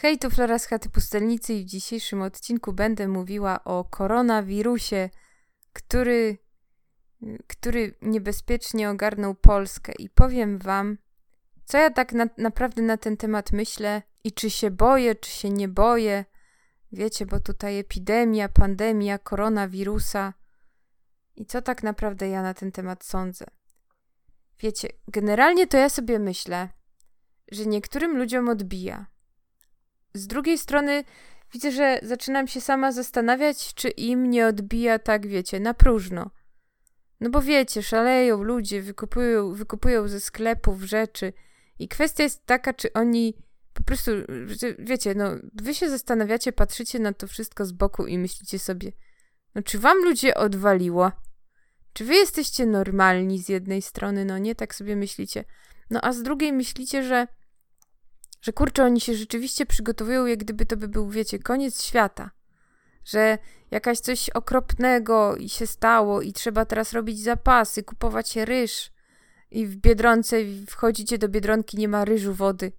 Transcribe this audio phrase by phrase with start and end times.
[0.00, 5.10] Hej, tu Flora z chaty pustelnicy i w dzisiejszym odcinku będę mówiła o koronawirusie,
[5.72, 6.38] który,
[7.46, 10.98] który niebezpiecznie ogarnął Polskę i powiem wam,
[11.64, 15.50] co ja tak na, naprawdę na ten temat myślę i czy się boję, czy się
[15.50, 16.24] nie boję.
[16.92, 20.34] Wiecie, bo tutaj epidemia, pandemia, koronawirusa
[21.36, 23.44] i co tak naprawdę ja na ten temat sądzę.
[24.58, 26.68] Wiecie, generalnie to ja sobie myślę,
[27.52, 29.06] że niektórym ludziom odbija–
[30.14, 31.04] z drugiej strony
[31.52, 36.30] widzę, że zaczynam się sama zastanawiać, czy im nie odbija tak, wiecie, na próżno.
[37.20, 41.32] No bo wiecie, szaleją ludzie, wykupują, wykupują ze sklepów rzeczy
[41.78, 43.34] i kwestia jest taka, czy oni
[43.72, 44.10] po prostu,
[44.78, 48.92] wiecie, no wy się zastanawiacie, patrzycie na to wszystko z boku i myślicie sobie,
[49.54, 51.12] no czy wam ludzie odwaliło?
[51.92, 55.44] Czy wy jesteście normalni z jednej strony, no nie, tak sobie myślicie.
[55.90, 57.26] No a z drugiej myślicie, że
[58.40, 62.30] że kurczę, oni się rzeczywiście przygotowują, jak gdyby to by był, wiecie, koniec świata.
[63.04, 63.38] Że
[63.70, 68.90] jakaś coś okropnego i się stało i trzeba teraz robić zapasy, kupować ryż
[69.50, 70.36] i w Biedronce
[70.66, 72.72] wchodzicie do Biedronki, nie ma ryżu, wody,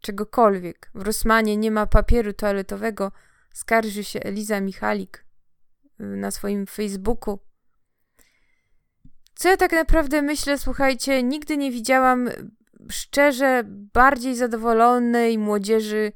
[0.00, 0.90] czegokolwiek.
[0.94, 3.12] W Rosmanie nie ma papieru toaletowego,
[3.54, 5.24] skarży się Eliza Michalik
[6.00, 7.38] y, na swoim Facebooku.
[9.34, 12.30] Co ja tak naprawdę myślę, słuchajcie, nigdy nie widziałam
[12.90, 16.12] szczerze bardziej zadowolonej młodzieży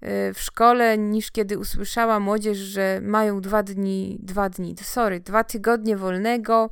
[0.00, 5.44] e, w szkole niż kiedy usłyszała młodzież, że mają dwa dni, dwa dni, sorry, dwa
[5.44, 6.70] tygodnie wolnego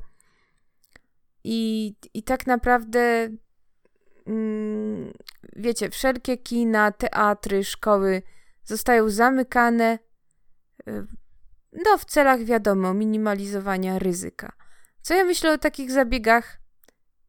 [1.45, 3.29] i, i tak naprawdę
[4.27, 5.13] mm,
[5.57, 8.23] wiecie, wszelkie kina, teatry, szkoły
[8.65, 9.99] zostają zamykane
[10.87, 11.07] e,
[11.85, 14.53] no w celach wiadomo, minimalizowania ryzyka.
[15.03, 16.64] Co ja myślę o takich zabiegach?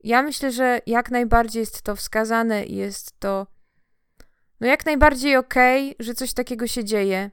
[0.06, 3.48] Ja myślę, że jak najbardziej jest to wskazane i jest to
[4.60, 7.32] no jak najbardziej okej, okay, że coś takiego się dzieje.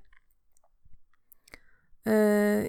[2.07, 2.13] Yy,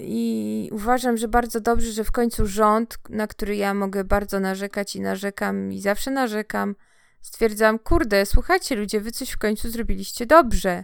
[0.02, 4.96] I uważam, że bardzo dobrze, że w końcu rząd, na który ja mogę bardzo narzekać
[4.96, 6.76] i narzekam i zawsze narzekam,
[7.22, 10.84] stwierdzam, kurde, słuchajcie ludzie, wy coś w końcu zrobiliście dobrze.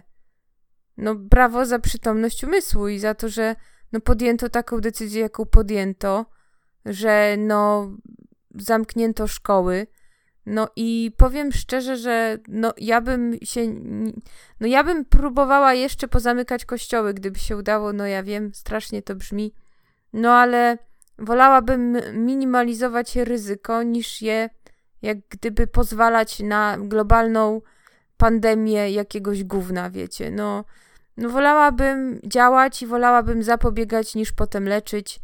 [0.96, 3.56] No brawo za przytomność umysłu i za to, że
[3.92, 6.26] no podjęto taką decyzję, jaką podjęto,
[6.84, 7.90] że no
[8.54, 9.86] zamknięto szkoły.
[10.46, 13.60] No i powiem szczerze, że no ja bym się.
[14.60, 17.92] No ja bym próbowała jeszcze pozamykać kościoły, gdyby się udało.
[17.92, 19.54] No ja wiem, strasznie to brzmi.
[20.12, 20.78] No ale
[21.18, 24.50] wolałabym minimalizować ryzyko, niż je
[25.02, 27.60] jak gdyby pozwalać na globalną
[28.16, 30.30] pandemię jakiegoś gówna, wiecie.
[30.30, 30.64] No,
[31.16, 35.20] no wolałabym działać i wolałabym zapobiegać, niż potem leczyć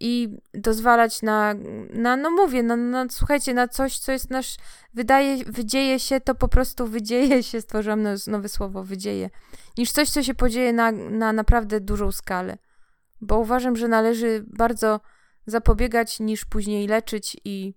[0.00, 1.54] i dozwalać na,
[1.90, 4.56] na no mówię, na, na, słuchajcie, na coś, co jest nasz,
[4.94, 9.30] wydaje, wydzieje się, to po prostu wydzieje się, stworzyłam nowe słowo, wydzieje,
[9.78, 12.58] niż coś, co się podzieje na, na naprawdę dużą skalę.
[13.20, 15.00] Bo uważam, że należy bardzo
[15.46, 17.74] zapobiegać, niż później leczyć i,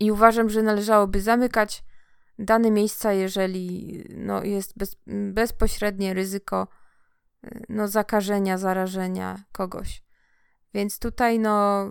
[0.00, 1.84] i uważam, że należałoby zamykać
[2.38, 4.96] dane miejsca, jeżeli no, jest bez,
[5.32, 6.68] bezpośrednie ryzyko
[7.68, 10.05] no, zakażenia, zarażenia kogoś.
[10.76, 11.86] Więc tutaj no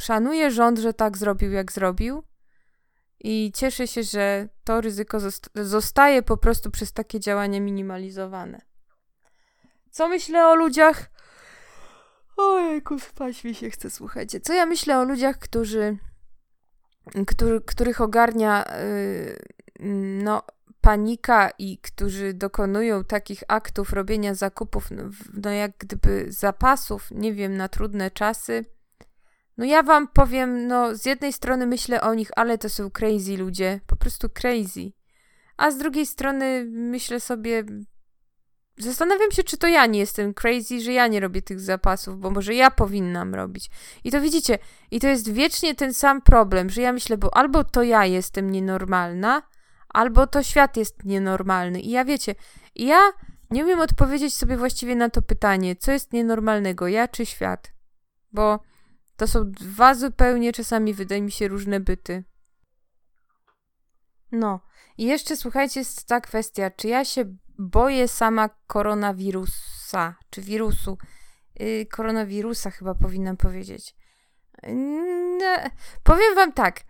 [0.00, 2.22] szanuję rząd, że tak zrobił, jak zrobił.
[3.20, 5.18] I cieszę się, że to ryzyko
[5.54, 8.60] zostaje po prostu przez takie działania minimalizowane.
[9.90, 11.10] Co myślę o ludziach?
[12.36, 14.40] Ojejku, spać mi się chce, słuchajcie.
[14.40, 15.98] Co ja myślę o ludziach, którzy,
[17.26, 18.64] który, których ogarnia
[19.80, 19.84] yy,
[20.22, 20.42] no,
[20.86, 25.02] panika i którzy dokonują takich aktów robienia zakupów, no,
[25.42, 28.64] no jak gdyby zapasów, nie wiem, na trudne czasy.
[29.56, 33.36] No ja wam powiem, no z jednej strony myślę o nich, ale to są crazy
[33.36, 34.92] ludzie, po prostu crazy.
[35.56, 37.64] A z drugiej strony myślę sobie,
[38.78, 42.30] zastanawiam się, czy to ja nie jestem crazy, że ja nie robię tych zapasów, bo
[42.30, 43.70] może ja powinnam robić.
[44.04, 44.58] I to widzicie,
[44.90, 48.50] i to jest wiecznie ten sam problem, że ja myślę, bo albo to ja jestem
[48.50, 49.42] nienormalna,
[49.88, 51.80] albo to świat jest nienormalny.
[51.80, 52.34] I ja wiecie,
[52.74, 53.00] ja
[53.50, 57.72] nie umiem odpowiedzieć sobie właściwie na to pytanie, co jest nienormalnego, ja czy świat?
[58.32, 58.60] Bo
[59.16, 62.24] to są dwa zupełnie czasami, wydaje mi się, różne byty.
[64.32, 64.60] No,
[64.98, 70.98] i jeszcze słuchajcie, jest ta kwestia, czy ja się boję sama koronawirusa, czy wirusu.
[71.54, 73.96] Yy, koronawirusa chyba powinnam powiedzieć.
[74.62, 75.70] Yy,
[76.02, 76.80] powiem wam tak,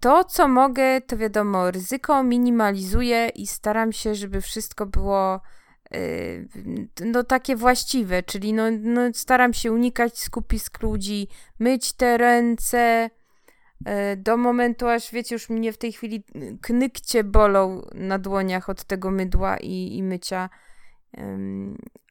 [0.00, 5.40] to, co mogę, to wiadomo, ryzyko minimalizuję i staram się, żeby wszystko było
[5.90, 6.48] yy,
[7.04, 11.28] no takie właściwe, czyli no, no staram się unikać skupisk ludzi,
[11.58, 13.10] myć te ręce,
[13.84, 16.24] e, do momentu, aż wiecie, już mnie w tej chwili
[16.62, 20.50] knykcie bolą na dłoniach od tego mydła i, i mycia.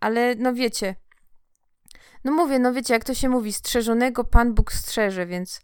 [0.01, 0.95] Ale no wiecie,
[2.23, 5.61] no mówię, no wiecie, jak to się mówi, strzeżonego Pan Bóg strzeże, więc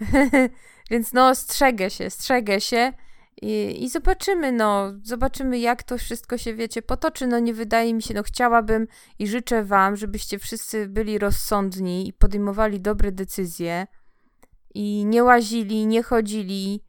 [0.90, 2.92] więc no strzegę się, strzegę się
[3.42, 8.02] i, i zobaczymy, no, zobaczymy jak to wszystko się, wiecie, potoczy, no nie wydaje mi
[8.02, 8.86] się, no chciałabym
[9.18, 13.86] i życzę wam, żebyście wszyscy byli rozsądni i podejmowali dobre decyzje
[14.74, 16.84] i nie łazili, nie chodzili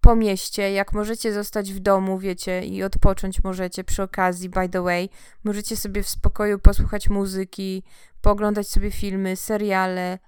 [0.00, 4.82] po mieście, jak możecie zostać w domu, wiecie, i odpocząć możecie przy okazji, by the
[4.82, 5.08] way,
[5.44, 7.82] możecie sobie w spokoju posłuchać muzyki,
[8.20, 10.18] pooglądać sobie filmy, seriale,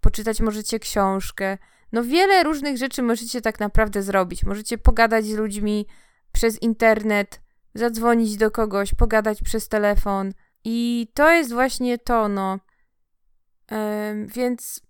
[0.00, 1.58] poczytać możecie książkę.
[1.92, 4.44] No wiele różnych rzeczy możecie tak naprawdę zrobić.
[4.44, 5.86] Możecie pogadać z ludźmi
[6.32, 7.40] przez internet,
[7.74, 10.32] zadzwonić do kogoś, pogadać przez telefon.
[10.64, 12.58] I to jest właśnie to, no.
[14.26, 14.80] Więc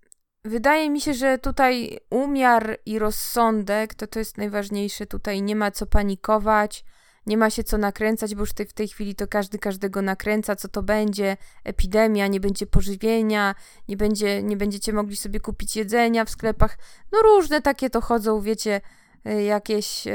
[0.44, 5.06] wydaje mi się, że tutaj umiar i rozsądek to to jest najważniejsze.
[5.06, 6.84] Tutaj nie ma co panikować
[7.30, 10.68] nie ma się co nakręcać, bo już w tej chwili to każdy każdego nakręca, co
[10.68, 13.54] to będzie, epidemia, nie będzie pożywienia,
[13.88, 16.78] nie, będzie, nie będziecie mogli sobie kupić jedzenia w sklepach.
[17.12, 18.80] No różne takie to chodzą, wiecie,
[19.24, 20.12] e, jakieś e,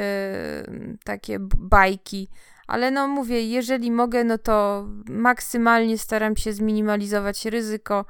[1.04, 2.28] takie bajki.
[2.68, 8.06] Ale no mówię, jeżeli mogę, no to maksymalnie staram się zminimalizować ryzyko.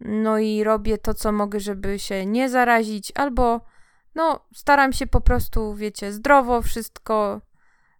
[0.00, 3.60] No i robię to, co mogę, żeby się nie zarazić, albo
[4.14, 7.40] no staram się po prostu, wiecie, zdrowo wszystko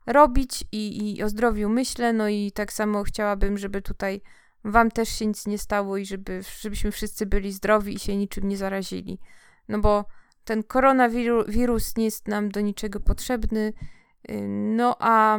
[0.08, 4.20] robić i, i o zdrowiu myślę, no i tak samo chciałabym, żeby tutaj
[4.64, 8.48] wam też się nic nie stało i żeby, żebyśmy wszyscy byli zdrowi i się niczym
[8.48, 9.18] nie zarazili.
[9.68, 10.04] No bo
[10.44, 13.72] ten koronawirus nie jest nam do niczego potrzebny.
[14.30, 15.38] Y, no a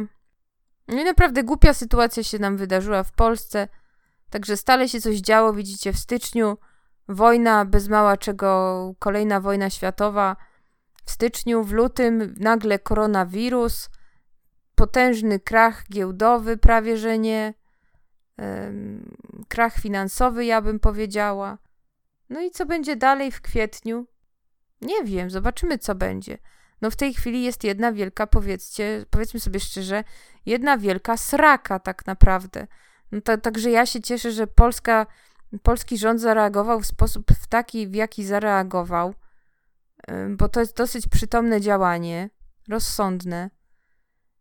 [0.88, 3.68] no naprawdę głupia sytuacja się nam wydarzyła w Polsce.
[4.30, 6.58] Także stale się coś działo, widzicie, w styczniu
[7.08, 10.36] wojna bez mała czego, kolejna wojna światowa.
[11.04, 13.90] W styczniu, w lutym nagle koronawirus
[14.80, 17.54] potężny krach giełdowy, prawie że nie,
[19.48, 21.58] krach finansowy, ja bym powiedziała.
[22.30, 24.06] No i co będzie dalej w kwietniu?
[24.80, 26.38] Nie wiem, zobaczymy, co będzie.
[26.82, 30.04] No w tej chwili jest jedna wielka, powiedzcie, powiedzmy sobie szczerze,
[30.46, 32.66] jedna wielka sraka tak naprawdę.
[33.12, 35.06] No to, także ja się cieszę, że Polska,
[35.62, 39.14] polski rząd zareagował w sposób w taki, w jaki zareagował,
[40.36, 42.30] bo to jest dosyć przytomne działanie,
[42.68, 43.59] rozsądne.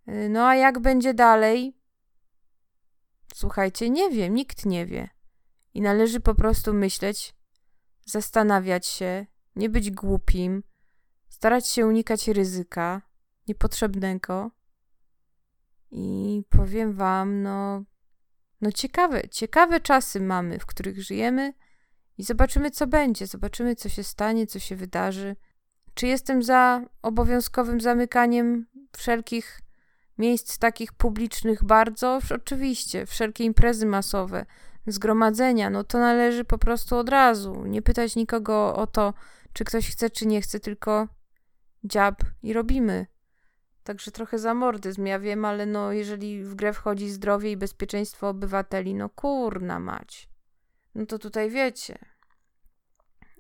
[0.09, 1.77] Y, no a jak będzie dalej?
[3.33, 5.09] Słuchajcie, nie wiem, nikt nie wie.
[5.73, 7.35] I należy po prostu myśleć,
[8.05, 9.25] zastanawiać się,
[9.55, 10.63] nie być głupim,
[11.29, 13.01] starać się unikać ryzyka
[13.47, 14.51] niepotrzebnego.
[15.91, 17.83] I powiem wam, no,
[18.61, 21.53] no ciekawe, ciekawe czasy mamy, w których żyjemy
[22.17, 25.35] i zobaczymy, co będzie, zobaczymy, co się stanie, co się wydarzy.
[25.93, 28.65] Czy jestem za obowiązkowym zamykaniem
[28.97, 29.61] wszelkich
[30.19, 34.45] Miejsc takich publicznych bardzo, oczywiście, wszelkie imprezy masowe,
[34.87, 37.65] zgromadzenia, no to należy po prostu od razu.
[37.65, 39.13] Nie pytać nikogo o to,
[39.53, 41.07] czy ktoś chce, czy nie chce, tylko
[41.83, 43.05] dziab i robimy.
[43.83, 48.95] Także trochę zamordyzm, ja wiem, ale no jeżeli w grę wchodzi zdrowie i bezpieczeństwo obywateli,
[48.95, 50.29] no kurna mać.
[50.95, 51.97] No to tutaj wiecie.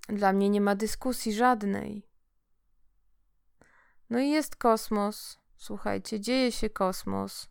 [0.07, 2.07] Dla mnie nie ma dyskusji żadnej.
[4.09, 5.38] No i jest kosmos.
[5.59, 7.49] Słuchajcie, dzieje się kosmos.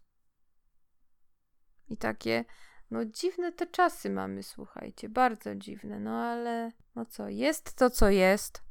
[1.88, 2.45] I takie,
[2.91, 8.11] no dziwne te czasy mamy, słuchajcie, bardzo dziwne, no ale no co, jest to, co
[8.11, 8.62] jest.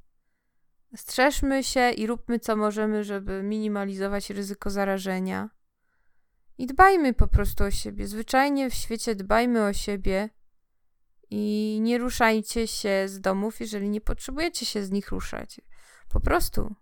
[0.95, 5.49] Strzeżmy się i róbmy co możemy, żeby minimalizować ryzyko zarażenia.
[6.57, 8.07] I dbajmy po prostu o siebie.
[8.07, 10.29] Zwyczajnie w świecie dbajmy o siebie
[11.29, 15.61] i nie ruszajcie się z domów, jeżeli nie potrzebujecie się z nich ruszać.
[16.09, 16.75] Po prostu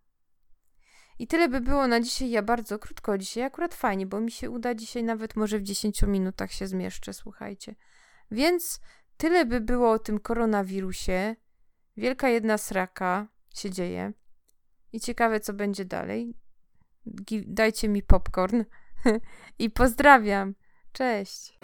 [1.19, 2.29] i tyle by było na dzisiaj.
[2.29, 6.01] Ja bardzo krótko dzisiaj, akurat fajnie, bo mi się uda dzisiaj nawet może w 10
[6.01, 7.75] minutach się zmieszczę, słuchajcie.
[8.31, 8.79] Więc
[9.17, 11.35] tyle by było o tym koronawirusie.
[11.97, 14.13] Wielka jedna sraka się dzieje.
[14.93, 16.33] I ciekawe, co będzie dalej.
[17.45, 18.63] Dajcie mi popcorn.
[19.59, 20.55] I pozdrawiam.
[20.91, 21.57] Cześć.